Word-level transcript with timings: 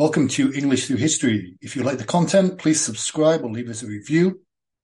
Welcome 0.00 0.28
to 0.28 0.50
English 0.54 0.86
Through 0.86 0.96
History. 0.96 1.58
If 1.60 1.76
you 1.76 1.82
like 1.82 1.98
the 1.98 2.04
content, 2.04 2.56
please 2.56 2.80
subscribe 2.80 3.44
or 3.44 3.50
leave 3.50 3.68
us 3.68 3.82
a 3.82 3.86
review. 3.86 4.40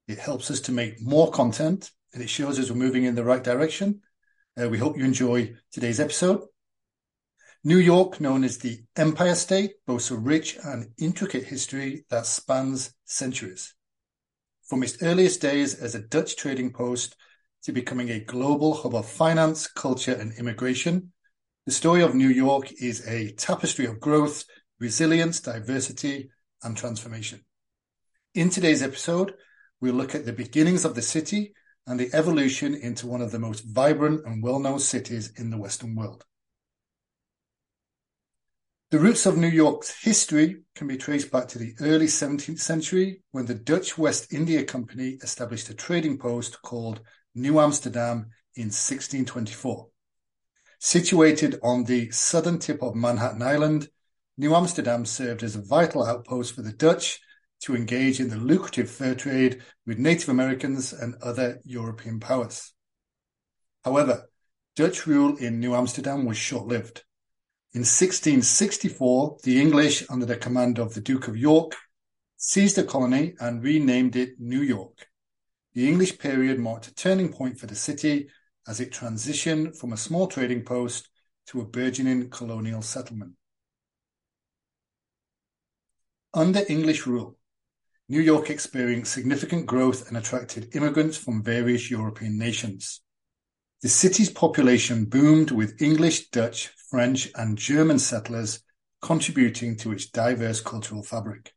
It 0.08 0.18
helps 0.18 0.50
us 0.50 0.60
to 0.60 0.73
make 0.73 1.00
more 1.00 1.31
content 1.31 1.91
and 2.12 2.23
it 2.23 2.28
shows 2.28 2.58
us 2.58 2.68
we're 2.68 2.76
moving 2.76 3.04
in 3.04 3.15
the 3.15 3.25
right 3.25 3.42
direction. 3.42 4.02
Uh, 4.60 4.68
we 4.68 4.76
hope 4.76 4.99
you 4.99 5.07
enjoy 5.07 5.55
today's 5.73 6.00
episode. 6.00 6.42
New 7.65 7.79
York, 7.79 8.21
known 8.21 8.45
as 8.45 8.59
the 8.59 8.80
Empire 8.95 9.34
State, 9.34 9.76
boasts 9.86 10.10
a 10.10 10.18
rich 10.18 10.58
and 10.62 10.90
intricate 10.98 11.44
history 11.44 12.04
that 12.10 12.26
spans 12.26 12.92
centuries. 13.06 13.74
From 14.66 14.82
its 14.82 15.02
earliest 15.02 15.40
days 15.40 15.76
as 15.76 15.94
a 15.94 16.02
Dutch 16.02 16.36
trading 16.36 16.74
post 16.74 17.16
to 17.62 17.72
becoming 17.72 18.10
a 18.10 18.20
global 18.20 18.74
hub 18.74 18.94
of 18.94 19.08
finance, 19.08 19.66
culture, 19.66 20.12
and 20.12 20.34
immigration, 20.34 21.14
the 21.64 21.72
story 21.72 22.02
of 22.02 22.14
New 22.14 22.28
York 22.28 22.70
is 22.82 23.08
a 23.08 23.32
tapestry 23.32 23.86
of 23.86 23.98
growth, 23.98 24.44
resilience, 24.79 25.40
diversity, 25.40 26.30
and 26.62 26.76
transformation. 26.76 27.44
In 28.35 28.50
today's 28.50 28.82
episode, 28.82 29.35
we'll 29.80 29.94
look 29.94 30.14
at 30.14 30.26
the 30.26 30.32
beginnings 30.32 30.85
of 30.85 30.94
the 30.94 31.02
city 31.02 31.54
and 31.86 31.99
the 31.99 32.11
evolution 32.12 32.75
into 32.75 33.07
one 33.07 33.23
of 33.23 33.30
the 33.30 33.39
most 33.39 33.65
vibrant 33.65 34.27
and 34.27 34.43
well-known 34.43 34.79
cities 34.79 35.33
in 35.37 35.51
the 35.51 35.59
Western 35.59 35.95
world. 35.95 36.25
The 38.91 38.99
roots 39.01 39.27
of 39.27 39.37
New 39.37 39.49
York's 39.49 40.02
history 40.02 40.62
can 40.77 40.87
be 40.87 40.97
traced 40.97 41.33
back 41.33 41.49
to 41.49 41.59
the 41.59 41.74
early 41.80 42.07
17th 42.07 42.61
century 42.61 43.23
when 43.33 43.47
the 43.47 43.55
Dutch 43.55 43.99
West 43.99 44.33
India 44.33 44.65
Company 44.65 45.19
established 45.23 45.69
a 45.71 45.74
trading 45.74 46.19
post 46.19 46.63
called 46.63 47.01
New 47.35 47.59
Amsterdam 47.59 48.30
in 48.55 48.66
1624. 48.66 49.88
Situated 50.79 51.59
on 51.63 51.85
the 51.85 52.11
southern 52.11 52.59
tip 52.59 52.80
of 52.80 52.95
Manhattan 52.95 53.43
Island, 53.43 53.88
New 54.39 54.55
Amsterdam 54.55 55.07
served 55.07 55.43
as 55.43 55.57
a 55.57 55.63
vital 55.63 56.05
outpost 56.05 56.55
for 56.55 56.61
the 56.61 56.73
Dutch 56.73 57.21
to 57.60 57.74
engage 57.74 58.21
in 58.21 58.29
the 58.29 58.37
lucrative 58.37 58.91
fur 58.91 59.15
trade 59.15 59.63
with 59.87 59.99
Native 59.99 60.29
Americans 60.29 60.93
and 60.93 61.15
other 61.23 61.60
European 61.65 62.21
powers. 62.21 62.75
However, 63.83 64.28
Dutch 64.75 65.06
rule 65.06 65.36
in 65.36 65.58
New 65.58 65.75
Amsterdam 65.75 66.27
was 66.27 66.36
short-lived. 66.36 67.02
In 67.72 67.80
1664, 67.80 69.38
the 69.42 69.58
English, 69.58 70.05
under 70.10 70.27
the 70.27 70.36
command 70.36 70.78
of 70.78 70.92
the 70.92 71.00
Duke 71.00 71.28
of 71.28 71.36
York, 71.36 71.75
seized 72.36 72.77
the 72.77 72.84
colony 72.84 73.34
and 73.41 73.62
renamed 73.62 74.16
it 74.16 74.38
New 74.38 74.60
York. 74.60 75.08
The 75.72 75.88
English 75.88 76.19
period 76.19 76.58
marked 76.58 76.88
a 76.88 76.94
turning 76.94 77.32
point 77.32 77.58
for 77.58 77.66
the 77.66 77.75
city 77.75 78.28
as 78.69 78.80
it 78.80 78.92
transitioned 78.92 79.78
from 79.78 79.94
a 79.94 79.97
small 79.97 80.27
trading 80.27 80.62
post 80.62 81.08
to 81.47 81.62
a 81.62 81.66
burgeoning 81.66 82.28
colonial 82.28 82.82
settlement. 82.82 83.32
Under 86.36 86.62
English 86.68 87.06
rule, 87.06 87.38
New 88.10 88.20
York 88.20 88.50
experienced 88.50 89.14
significant 89.14 89.64
growth 89.64 90.06
and 90.06 90.18
attracted 90.18 90.76
immigrants 90.76 91.16
from 91.16 91.42
various 91.42 91.90
European 91.90 92.36
nations. 92.36 93.00
The 93.80 93.88
city's 93.88 94.28
population 94.28 95.06
boomed 95.06 95.50
with 95.50 95.80
English, 95.80 96.28
Dutch, 96.28 96.68
French, 96.90 97.30
and 97.36 97.56
German 97.56 97.98
settlers 97.98 98.62
contributing 99.00 99.78
to 99.78 99.92
its 99.92 100.10
diverse 100.10 100.60
cultural 100.60 101.02
fabric. 101.02 101.54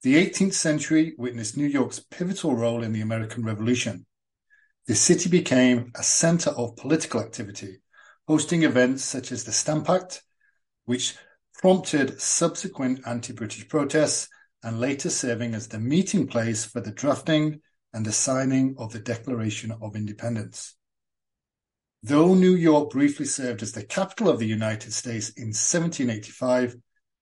The 0.00 0.14
18th 0.14 0.54
century 0.54 1.14
witnessed 1.18 1.58
New 1.58 1.66
York's 1.66 2.00
pivotal 2.00 2.56
role 2.56 2.82
in 2.82 2.94
the 2.94 3.02
American 3.02 3.44
Revolution, 3.44 4.06
the 4.86 4.94
city 4.94 5.28
became 5.28 5.92
a 5.94 6.02
center 6.02 6.48
of 6.48 6.76
political 6.76 7.20
activity, 7.20 7.82
hosting 8.26 8.62
events 8.62 9.04
such 9.04 9.32
as 9.32 9.44
the 9.44 9.52
Stamp 9.52 9.90
Act, 9.90 10.22
which 10.86 11.14
prompted 11.54 12.20
subsequent 12.20 13.00
anti-British 13.06 13.68
protests 13.68 14.28
and 14.62 14.80
later 14.80 15.10
serving 15.10 15.54
as 15.54 15.68
the 15.68 15.78
meeting 15.78 16.26
place 16.26 16.64
for 16.64 16.80
the 16.80 16.92
drafting 16.92 17.60
and 17.92 18.06
the 18.06 18.12
signing 18.12 18.74
of 18.78 18.92
the 18.92 18.98
Declaration 18.98 19.72
of 19.82 19.96
Independence. 19.96 20.74
Though 22.02 22.34
New 22.34 22.54
York 22.54 22.90
briefly 22.90 23.26
served 23.26 23.62
as 23.62 23.72
the 23.72 23.84
capital 23.84 24.28
of 24.28 24.38
the 24.38 24.46
United 24.46 24.92
States 24.92 25.30
in 25.30 25.48
1785, 25.48 26.76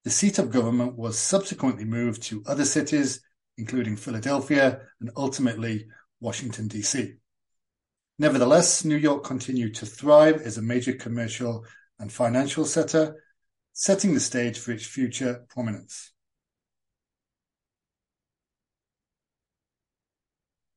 the 0.05 0.11
seat 0.11 0.39
of 0.39 0.51
government 0.51 0.97
was 0.97 1.19
subsequently 1.19 1.85
moved 1.85 2.23
to 2.25 2.43
other 2.47 2.65
cities, 2.65 3.21
including 3.59 3.97
Philadelphia 3.97 4.81
and 5.01 5.11
ultimately 5.17 5.87
Washington, 6.21 6.69
D.C. 6.69 7.15
Nevertheless, 8.19 8.85
New 8.85 8.97
York 8.97 9.25
continued 9.25 9.75
to 9.77 9.87
thrive 9.87 10.41
as 10.43 10.57
a 10.57 10.63
major 10.63 10.95
commercial 10.95 11.65
and 11.99 12.11
financial 12.11 12.65
center, 12.65 13.23
setting 13.73 14.15
the 14.15 14.21
stage 14.21 14.59
for 14.59 14.73
its 14.73 14.87
future 14.87 15.45
prominence. 15.49 16.13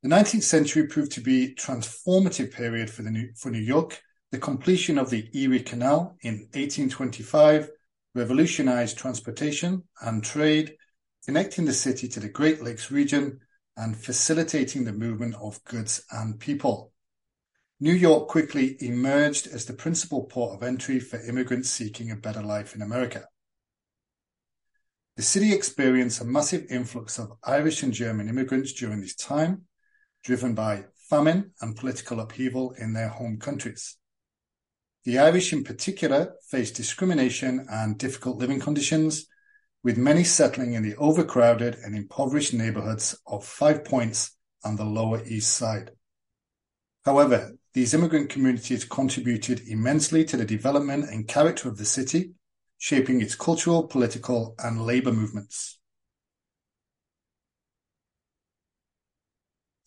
The 0.03 0.09
19th 0.09 0.43
century 0.43 0.87
proved 0.87 1.13
to 1.13 1.21
be 1.21 1.45
a 1.45 1.55
transformative 1.55 2.51
period 2.51 2.89
for, 2.89 3.03
New, 3.03 3.59
York. 3.59 4.01
The 4.31 4.37
completion 4.37 4.97
of 4.97 5.09
the 5.09 5.29
Erie 5.33 5.61
Canal 5.61 6.17
in 6.21 6.49
1825 6.53 7.69
revolutionized 8.15 8.97
transportation 8.97 9.83
and 10.01 10.23
trade, 10.23 10.75
connecting 11.25 11.65
the 11.65 11.73
city 11.73 12.07
to 12.07 12.19
the 12.19 12.29
Great 12.29 12.61
Lakes 12.61 12.91
region 12.91 13.39
and 13.77 13.97
facilitating 13.97 14.83
the 14.83 14.93
movement 14.93 15.35
of 15.35 15.63
goods 15.63 16.03
and 16.11 16.39
people. 16.39 16.92
New 17.79 17.93
York 17.93 18.27
quickly 18.27 18.77
emerged 18.79 19.47
as 19.47 19.65
the 19.65 19.73
principal 19.73 20.23
port 20.23 20.55
of 20.55 20.63
entry 20.63 20.99
for 20.99 21.19
immigrants 21.19 21.69
seeking 21.69 22.11
a 22.11 22.15
better 22.15 22.41
life 22.41 22.75
in 22.75 22.81
America. 22.81 23.25
The 25.17 25.23
city 25.23 25.53
experienced 25.53 26.21
a 26.21 26.25
massive 26.25 26.65
influx 26.69 27.19
of 27.19 27.33
Irish 27.43 27.83
and 27.83 27.93
German 27.93 28.29
immigrants 28.29 28.73
during 28.73 29.01
this 29.01 29.15
time, 29.15 29.63
driven 30.23 30.55
by 30.55 30.85
famine 31.09 31.51
and 31.61 31.75
political 31.75 32.19
upheaval 32.19 32.73
in 32.79 32.93
their 32.93 33.09
home 33.09 33.37
countries. 33.37 33.97
The 35.03 35.19
Irish 35.19 35.51
in 35.51 35.63
particular 35.63 36.33
faced 36.49 36.75
discrimination 36.75 37.67
and 37.69 37.97
difficult 37.97 38.37
living 38.37 38.59
conditions, 38.59 39.27
with 39.83 39.97
many 39.97 40.23
settling 40.23 40.73
in 40.73 40.83
the 40.83 40.95
overcrowded 40.95 41.75
and 41.83 41.95
impoverished 41.95 42.53
neighborhoods 42.53 43.19
of 43.27 43.45
Five 43.45 43.83
Points 43.83 44.31
on 44.63 44.77
the 44.77 44.85
Lower 44.85 45.21
East 45.25 45.53
Side. 45.55 45.91
However, 47.03 47.57
these 47.73 47.93
immigrant 47.93 48.29
communities 48.29 48.85
contributed 48.85 49.61
immensely 49.67 50.23
to 50.25 50.37
the 50.37 50.45
development 50.45 51.09
and 51.09 51.27
character 51.27 51.67
of 51.67 51.77
the 51.77 51.85
city, 51.85 52.31
shaping 52.77 53.21
its 53.21 53.35
cultural, 53.35 53.87
political, 53.87 54.53
and 54.59 54.81
labor 54.81 55.11
movements. 55.11 55.79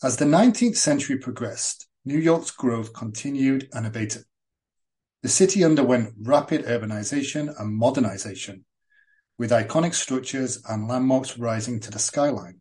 As 0.03 0.17
the 0.17 0.25
19th 0.25 0.77
century 0.77 1.17
progressed, 1.17 1.87
New 2.05 2.19
York's 2.19 2.51
growth 2.51 2.93
continued 2.93 3.69
unabated. 3.73 4.25
The 5.23 5.29
city 5.29 5.65
underwent 5.65 6.15
rapid 6.21 6.65
urbanization 6.65 7.53
and 7.59 7.77
modernization, 7.77 8.65
with 9.39 9.51
iconic 9.51 9.95
structures 9.95 10.63
and 10.69 10.89
landmarks 10.89 11.39
rising 11.39 11.81
to 11.81 11.91
the 11.91 11.99
skyline. 11.99 12.61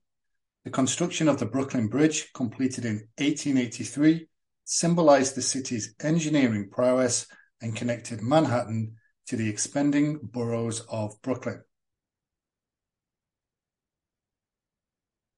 The 0.64 0.72
construction 0.72 1.28
of 1.28 1.40
the 1.40 1.46
Brooklyn 1.46 1.88
Bridge, 1.88 2.32
completed 2.34 2.86
in 2.86 3.08
1883, 3.18 4.28
symbolized 4.66 5.36
the 5.36 5.42
city's 5.42 5.96
engineering 6.02 6.70
prowess 6.70 7.28
and 7.62 7.76
connected 7.76 8.22
Manhattan 8.22 8.96
to 9.28 9.36
the 9.36 9.50
expanding 9.50 10.20
boroughs 10.22 10.82
of 10.90 11.22
Brooklyn. 11.22 11.64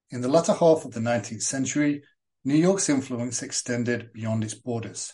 In 0.09 0.21
the 0.21 0.29
latter 0.29 0.53
half 0.53 0.85
of 0.85 0.93
the 0.93 1.01
19th 1.01 1.43
century, 1.43 2.01
New 2.45 2.55
York's 2.55 2.87
influence 2.89 3.43
extended 3.43 4.11
beyond 4.13 4.43
its 4.43 4.53
borders. 4.53 5.13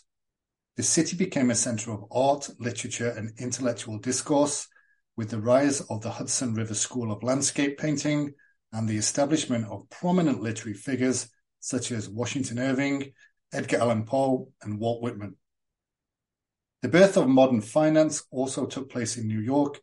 The 0.78 0.84
city 0.84 1.16
became 1.18 1.50
a 1.50 1.56
center 1.56 1.91
of 1.91 2.06
art, 2.12 2.50
literature, 2.59 3.09
and 3.09 3.31
intellectual 3.40 3.97
discourse, 3.97 4.68
with 5.16 5.30
the 5.30 5.41
rise 5.41 5.81
of 5.81 6.01
the 6.01 6.12
Hudson 6.12 6.54
River 6.54 6.74
School 6.75 7.12
of 7.12 7.24
Landscape 7.24 7.77
Painting 7.77 8.33
and 8.71 8.88
the 8.88 8.98
establishment 8.98 9.66
of 9.66 9.89
prominent 9.89 10.42
literary 10.42 10.75
figures 10.75 11.30
such 11.59 11.92
as 11.92 12.09
Washington 12.09 12.59
Irving 12.59 13.13
Edgar 13.53 13.77
Allan 13.77 14.05
Poe, 14.05 14.50
and 14.61 14.79
Walt 14.79 15.01
Whitman. 15.01 15.35
The 16.81 16.89
birth 16.89 17.15
of 17.15 17.29
modern 17.29 17.61
finance 17.61 18.23
also 18.31 18.65
took 18.65 18.89
place 18.89 19.15
in 19.15 19.27
New 19.27 19.39
York 19.39 19.79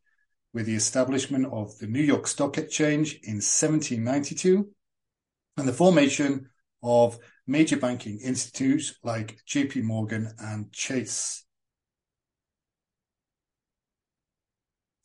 with 0.53 0.67
the 0.67 0.75
establishment 0.75 1.47
of 1.51 1.79
the 1.79 1.87
New 1.87 2.03
York 2.03 2.27
Stock 2.27 2.59
Exchange 2.59 3.15
in 3.23 3.37
1792 3.37 4.69
and 5.57 5.69
the 5.69 5.73
formation 5.73 6.51
of 6.83 7.19
major 7.47 7.77
banking 7.77 8.21
institutes 8.21 8.95
like 9.03 9.39
JP 9.49 9.85
Morgan 9.85 10.33
and 10.39 10.73
Chase. 10.73 11.45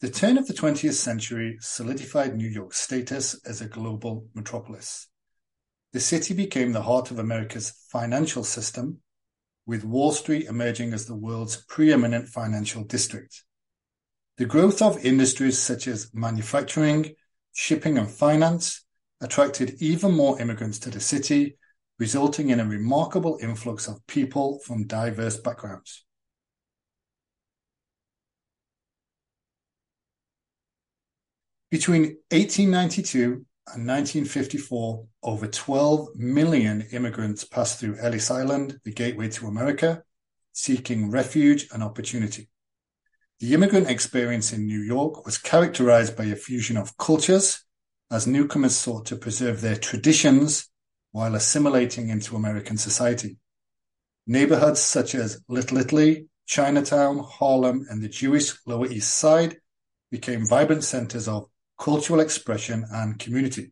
The 0.02 0.10
turn 0.10 0.38
of 0.38 0.48
the 0.48 0.54
20th 0.54 0.94
century 0.94 1.58
solidified 1.62 2.36
New 2.36 2.50
York's 2.50 2.80
status 2.82 3.40
as 3.46 3.62
a 3.62 3.68
global 3.68 4.28
metropolis. 4.34 5.08
The 5.96 6.02
city 6.02 6.34
became 6.34 6.74
the 6.74 6.82
heart 6.82 7.10
of 7.10 7.20
America's 7.20 7.70
financial 7.88 8.44
system, 8.44 9.00
with 9.66 9.86
Wall 9.86 10.12
Street 10.12 10.46
emerging 10.48 10.92
as 10.92 11.06
the 11.06 11.16
world's 11.16 11.56
preeminent 11.70 12.28
financial 12.28 12.84
district. 12.84 13.46
The 14.36 14.44
growth 14.44 14.82
of 14.82 15.06
industries 15.06 15.58
such 15.58 15.88
as 15.88 16.14
manufacturing, 16.14 17.16
shipping, 17.54 17.98
and 17.98 18.12
finance 18.12 18.84
attracted 19.22 19.82
even 19.82 20.12
more 20.12 20.38
immigrants 20.42 20.80
to 20.80 20.90
the 20.90 21.00
city, 21.00 21.58
resulting 21.98 22.50
in 22.50 22.60
a 22.60 22.66
remarkable 22.66 23.40
influx 23.42 23.88
of 23.88 24.06
people 24.06 24.60
from 24.66 24.88
diverse 24.88 25.38
backgrounds. 25.38 26.04
Between 31.72 32.18
1892 32.32 33.46
and 33.74 33.88
1954, 33.88 35.06
over 35.24 35.48
12 35.48 36.16
million 36.16 36.82
immigrants 36.92 37.44
passed 37.44 37.80
through 37.80 37.98
Ellis 37.98 38.30
Island, 38.30 38.80
the 38.84 38.92
gateway 38.92 39.30
to 39.30 39.48
America, 39.48 40.04
seeking 40.54 41.10
refuge 41.10 41.68
and 41.74 41.82
opportunity. 41.82 42.48
The 43.40 43.54
immigrant 43.54 43.90
experience 43.90 44.54
in 44.54 44.66
New 44.66 44.82
York 44.82 45.26
was 45.26 45.38
characterized 45.38 46.16
by 46.16 46.26
a 46.26 46.36
fusion 46.36 46.78
of 46.78 46.96
cultures 46.98 47.64
as 48.12 48.28
newcomers 48.28 48.76
sought 48.76 49.08
to 49.08 49.16
preserve 49.16 49.62
their 49.62 49.76
traditions 49.76 50.70
while 51.12 51.36
assimilating 51.36 52.10
into 52.10 52.36
American 52.36 52.78
society. 52.78 53.38
Neighborhoods 54.28 54.80
such 54.80 55.16
as 55.16 55.42
Little 55.48 55.80
Italy, 55.80 56.28
Chinatown, 56.46 57.20
Harlem, 57.20 57.86
and 57.90 58.02
the 58.02 58.10
Jewish 58.10 58.54
Lower 58.66 58.88
East 58.88 59.18
Side 59.18 59.58
became 60.12 60.46
vibrant 60.46 60.84
centers 60.84 61.28
of 61.28 61.50
cultural 61.78 62.20
expression 62.20 62.86
and 62.92 63.20
community. 63.20 63.72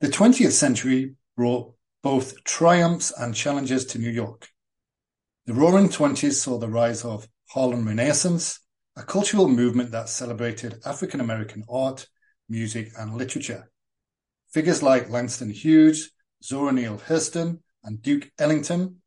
The 0.00 0.08
20th 0.08 0.52
century 0.52 1.14
brought 1.36 1.74
both 2.02 2.42
triumphs 2.44 3.12
and 3.16 3.34
challenges 3.34 3.84
to 3.86 3.98
New 3.98 4.10
York. 4.10 4.48
The 5.46 5.54
Roaring 5.54 5.88
Twenties 5.88 6.40
saw 6.40 6.58
the 6.58 6.68
rise 6.68 7.04
of 7.04 7.28
Harlem 7.50 7.86
Renaissance, 7.86 8.60
a 8.96 9.02
cultural 9.02 9.48
movement 9.48 9.90
that 9.90 10.08
celebrated 10.08 10.80
African 10.86 11.20
American 11.20 11.64
art, 11.68 12.06
music, 12.48 12.92
and 12.98 13.16
literature. 13.16 13.70
Figures 14.52 14.82
like 14.82 15.10
Langston 15.10 15.50
Hughes, 15.50 16.10
Zora 16.42 16.72
Neale 16.72 16.98
Hurston, 16.98 17.58
and 17.84 18.02
Duke 18.02 18.30
Ellington 18.38 19.02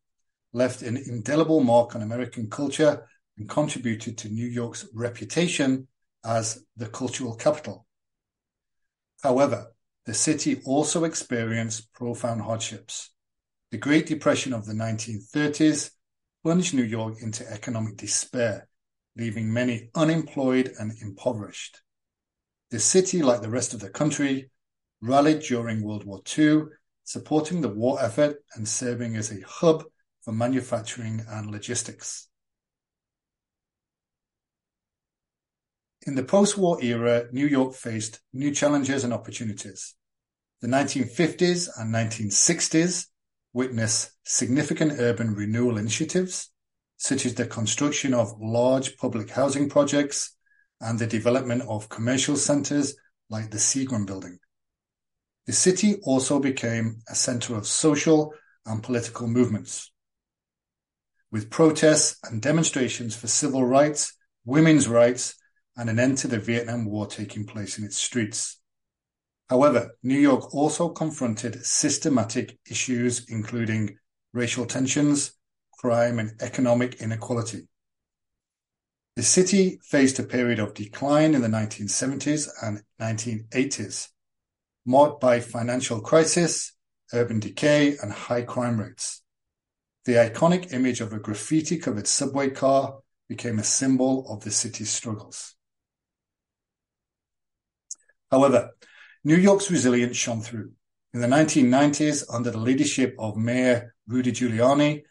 left 0.54 0.82
an 0.82 0.98
indelible 0.98 1.62
mark 1.62 1.96
on 1.96 2.02
American 2.02 2.50
culture 2.50 3.08
and 3.44 3.50
contributed 3.50 4.18
to 4.18 4.30
New 4.30 4.48
York's 4.48 4.88
reputation 4.94 5.86
as 6.24 6.64
the 6.78 6.88
cultural 6.88 7.36
capital. 7.36 7.86
However, 9.22 9.74
the 10.06 10.14
city 10.14 10.62
also 10.64 11.04
experienced 11.04 11.92
profound 11.92 12.42
hardships. 12.42 13.10
The 13.72 13.78
Great 13.78 14.06
Depression 14.06 14.54
of 14.54 14.66
the 14.66 14.74
1930s 14.74 15.92
plunged 16.42 16.74
New 16.74 16.84
York 16.84 17.16
into 17.22 17.46
economic 17.52 17.98
despair, 17.98 18.70
leaving 19.18 19.52
many 19.52 19.90
unemployed 19.94 20.72
and 20.80 20.94
impoverished. 21.02 21.82
The 22.72 22.80
city, 22.80 23.22
like 23.22 23.42
the 23.42 23.50
rest 23.50 23.74
of 23.74 23.82
the 23.82 23.90
country, 23.90 24.52
rallied 25.02 25.42
during 25.42 25.84
World 25.84 26.06
War 26.06 26.22
II, 26.38 26.62
supporting 27.04 27.60
the 27.60 27.68
war 27.68 28.02
effort 28.02 28.38
and 28.56 28.66
serving 28.66 29.18
as 29.18 29.32
a 29.32 29.42
hub 29.46 29.84
for 30.22 30.32
manufacturing 30.32 31.26
and 31.28 31.52
logistics. 31.52 32.30
In 36.06 36.16
the 36.16 36.24
post-war 36.24 36.84
era, 36.84 37.28
New 37.32 37.48
York 37.48 37.76
faced 37.76 38.20
new 38.34 38.52
challenges 38.52 39.06
and 39.06 39.14
opportunities. 39.14 39.96
The 40.62 40.68
1950s 40.68 41.70
and 41.78 41.94
1960s 41.94 43.08
witnessed 43.54 44.12
significant 44.24 45.00
urban 45.00 45.34
renewal 45.34 45.78
initiatives, 45.78 46.52
such 46.98 47.26
as 47.26 47.36
the 47.36 47.46
construction 47.46 48.14
of 48.14 48.38
large 48.38 48.98
public 48.98 49.30
housing 49.30 49.70
projects 49.70 50.36
and 50.82 51.00
the 51.00 51.08
development 51.08 51.64
of 51.70 51.88
commercial 51.88 52.36
centers 52.36 52.96
like 53.30 53.50
the 53.50 53.58
Seagram 53.58 54.06
Building. 54.06 54.40
The 55.46 55.54
city 55.54 55.96
also 56.04 56.40
became 56.40 57.00
a 57.10 57.16
center 57.16 57.56
of 57.56 57.66
social 57.66 58.34
and 58.66 58.84
political 58.84 59.28
movements, 59.28 59.92
with 61.32 61.50
protests 61.50 62.18
and 62.24 62.42
demonstrations 62.42 63.16
for 63.16 63.28
civil 63.28 63.66
rights, 63.66 64.14
women's 64.46 64.90
rights, 64.90 65.36
and 65.76 65.90
an 65.90 66.00
end 66.00 66.18
to 66.20 66.28
the 66.28 66.40
Vietnam 66.40 66.86
War 66.86 67.08
taking 67.08 67.46
place 67.46 67.78
in 67.78 67.84
its 67.84 67.98
streets. 67.98 68.60
However, 69.50 69.92
New 70.04 70.20
York 70.20 70.54
also 70.54 70.90
confronted 70.90 71.66
systematic 71.66 72.58
issues 72.70 73.26
including 73.30 73.98
racial 74.34 74.66
tensions, 74.66 75.34
crime, 75.78 76.20
and 76.20 76.32
economic 76.42 77.02
inequality. 77.02 77.68
The 79.16 79.24
city 79.24 79.80
faced 79.84 80.18
a 80.18 80.24
period 80.24 80.60
of 80.60 80.74
decline 80.74 81.36
in 81.36 81.42
the 81.42 81.48
1970s 81.48 82.50
and 82.64 82.82
1980s, 83.00 84.10
marked 84.86 85.22
by 85.22 85.40
financial 85.40 86.02
crisis, 86.02 86.74
urban 87.14 87.40
decay, 87.40 87.96
and 88.02 88.12
high 88.12 88.42
crime 88.42 88.80
rates. 88.80 89.22
The 90.06 90.14
iconic 90.14 90.74
image 90.74 91.00
of 91.00 91.14
a 91.14 91.20
graffiti-covered 91.20 92.08
subway 92.08 92.50
car 92.50 93.00
became 93.30 93.60
a 93.60 93.64
symbol 93.64 94.28
of 94.34 94.44
the 94.44 94.52
city's 94.52 94.90
struggles. 94.90 95.56
However, 98.34 98.72
New 99.24 99.36
York's 99.36 99.70
resilience 99.70 100.18
shone 100.18 100.42
through. 100.42 100.72
In 101.14 101.22
the 101.22 101.28
1990s, 101.28 102.24
under 102.34 102.50
the 102.50 102.58
leadership 102.58 103.16
of 103.20 103.38
Mayor 103.38 103.94
Rudy 104.08 104.32
Giuliani, 104.32 105.04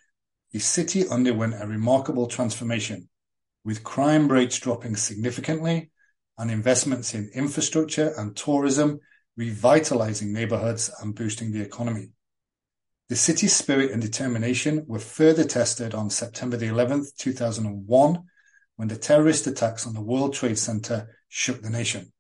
the 0.51 0.59
city 0.59 1.07
underwent 1.07 1.55
a 1.55 1.69
remarkable 1.69 2.27
transformation, 2.27 3.09
with 3.65 3.85
crime 3.85 4.27
rates 4.27 4.59
dropping 4.59 4.97
significantly 4.97 5.93
and 6.37 6.51
investments 6.51 7.15
in 7.15 7.31
infrastructure 7.33 8.13
and 8.19 8.35
tourism 8.35 8.99
revitalizing 9.37 10.33
neighborhoods 10.33 10.91
and 11.01 11.15
boosting 11.15 11.53
the 11.53 11.63
economy. 11.63 12.09
The 13.09 13.15
city's 13.15 13.55
spirit 13.55 13.93
and 13.93 14.03
determination 14.03 14.85
were 14.89 14.99
further 14.99 15.45
tested 15.45 15.95
on 15.95 16.11
September 16.11 16.57
the 16.57 16.67
11th, 16.67 17.15
2001, 17.19 18.25
when 18.75 18.89
the 18.89 18.97
terrorist 18.97 19.47
attacks 19.47 19.87
on 19.87 19.95
the 19.95 20.03
World 20.03 20.35
Trade 20.35 20.59
Center 20.59 21.17
shook 21.29 21.63
the 21.63 21.71
nation. 21.71 22.13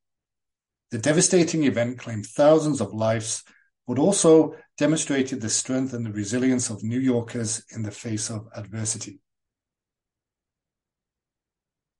The 0.92 0.98
devastating 0.98 1.64
event 1.64 1.98
claimed 1.98 2.26
thousands 2.26 2.82
of 2.82 2.92
lives, 2.92 3.44
but 3.88 3.98
also 3.98 4.54
demonstrated 4.76 5.40
the 5.40 5.48
strength 5.48 5.94
and 5.94 6.04
the 6.04 6.12
resilience 6.12 6.68
of 6.68 6.84
New 6.84 7.00
Yorkers 7.00 7.64
in 7.74 7.82
the 7.82 7.90
face 7.90 8.28
of 8.28 8.46
adversity. 8.54 9.18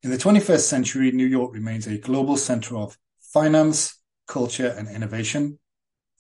In 0.03 0.11
the 0.11 0.19
21st 0.19 0.61
century, 0.61 1.11
New 1.11 1.27
York 1.27 1.55
remains 1.55 1.87
a 1.87 1.97
global 1.97 2.37
center 2.37 2.77
of 2.77 2.99
finance, 3.19 3.99
culture, 4.29 4.75
and 4.77 4.87
innovation. 4.91 5.59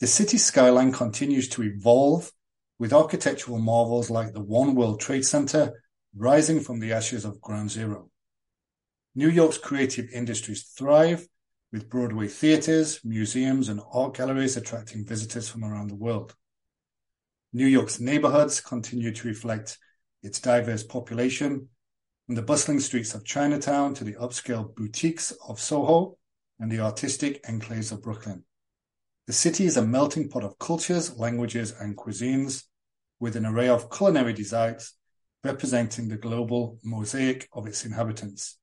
The 0.00 0.06
city 0.06 0.38
skyline 0.38 0.92
continues 0.92 1.50
to 1.50 1.64
evolve 1.64 2.32
with 2.78 2.94
architectural 2.94 3.58
marvels 3.58 4.08
like 4.08 4.32
the 4.32 4.42
One 4.42 4.75
World 4.75 4.99
Trade 4.99 5.26
Center 5.26 5.82
rising 6.16 6.61
from 6.61 6.80
the 6.80 6.94
ashes 6.94 7.26
of 7.26 7.42
Ground 7.42 7.70
Zero. 7.70 8.08
New 9.14 9.28
York's 9.28 9.58
creative 9.58 10.08
industries 10.11 10.62
thrive 10.62 11.28
with 11.73 11.88
Broadway 11.88 12.29
theaters, 12.29 13.00
museums, 13.02 13.69
and 13.69 13.81
art 13.93 14.14
galleries 14.14 14.57
attracting 14.57 15.07
visitors 15.07 15.49
from 15.49 15.64
around 15.64 15.88
the 15.88 15.97
world. 15.97 16.35
New 17.52 17.67
York's 17.67 17.99
neighborhoods 17.99 18.61
continue 18.61 19.12
to 19.12 19.29
reflect 19.29 19.79
its 20.23 20.38
diverse 20.38 20.85
population, 20.85 21.69
from 22.26 22.35
the 22.35 22.43
bustling 22.43 22.79
streets 22.79 23.14
of 23.14 23.25
Chinatown 23.25 23.95
to 23.95 24.05
the 24.05 24.14
upscale 24.14 24.75
boutiques 24.75 25.33
of 25.49 25.59
Soho 25.59 26.17
and 26.61 26.71
the 26.71 26.81
artistic 26.81 27.43
enclaves 27.45 27.91
of 27.91 28.02
Brooklyn. 28.02 28.45
The 29.26 29.33
city 29.33 29.64
is 29.64 29.76
a 29.76 29.87
melting 29.87 30.29
pot 30.29 30.45
of 30.45 30.59
cultures, 30.59 31.17
languages, 31.17 31.75
and 31.81 31.97
cuisines, 31.97 32.64
with 33.19 33.37
an 33.37 33.47
array 33.47 33.69
of 33.69 33.91
culinary 33.91 34.33
delights 34.33 34.95
representing 35.45 36.09
the 36.09 36.17
global 36.17 36.79
mosaic 36.85 37.49
of 37.52 37.67
its 37.67 37.85
inhabitants. 37.85 38.59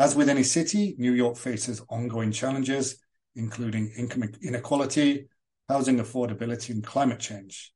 As 0.00 0.16
with 0.16 0.30
any 0.30 0.44
city, 0.44 0.94
New 0.96 1.12
York 1.12 1.36
faces 1.36 1.82
ongoing 1.90 2.32
challenges, 2.32 2.96
including 3.34 3.92
income 3.98 4.32
inequality, 4.40 5.28
housing 5.68 5.98
affordability, 5.98 6.70
and 6.70 6.82
climate 6.82 7.20
change. 7.20 7.74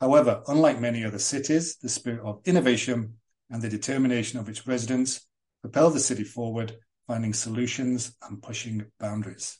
However, 0.00 0.40
unlike 0.46 0.80
many 0.80 1.04
other 1.04 1.18
cities, 1.18 1.76
the 1.78 1.88
spirit 1.88 2.20
of 2.20 2.42
innovation 2.44 3.14
and 3.50 3.60
the 3.60 3.68
determination 3.68 4.38
of 4.38 4.48
its 4.48 4.68
residents 4.68 5.26
propel 5.60 5.90
the 5.90 5.98
city 5.98 6.22
forward, 6.22 6.76
finding 7.08 7.34
solutions 7.34 8.16
and 8.22 8.40
pushing 8.40 8.86
boundaries. 9.00 9.58